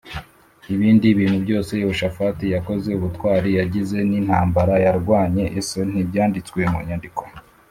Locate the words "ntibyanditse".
5.91-6.59